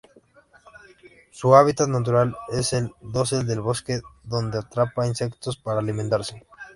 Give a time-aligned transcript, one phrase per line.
[1.29, 6.43] Su hábitat natural es el dosel del bosque, donde atrapa insectos para alimentarse.